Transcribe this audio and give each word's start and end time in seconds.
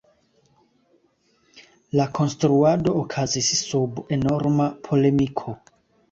La 1.99 2.07
konstruado 2.19 2.93
okazis 3.01 3.49
sub 3.65 4.01
enorma 4.17 4.67
polemiko. 4.89 5.55